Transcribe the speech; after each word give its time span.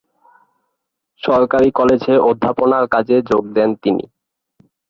সরকারী 1.21 1.69
কলেজে 1.71 2.13
অধ্যাপনার 2.29 2.83
কাজে 2.93 3.17
যোগ 3.29 3.43
দেন 3.55 3.69
তিনি। 3.83 4.03